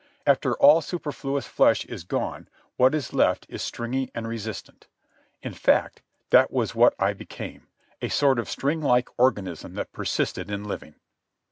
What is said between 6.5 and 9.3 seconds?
was what I became—a sort of string like